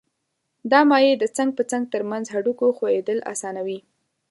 دا 0.71 0.79
مایع 0.89 1.13
د 1.19 1.23
څنګ 1.37 1.49
په 1.57 1.63
څنګ 1.71 1.83
تر 1.93 2.01
منځ 2.11 2.25
هډوکو 2.33 2.65
ښویېدل 2.77 3.19
آسانوي. 3.33 3.79